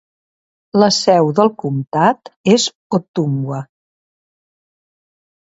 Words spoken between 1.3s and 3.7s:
del comtat és Ottumwa.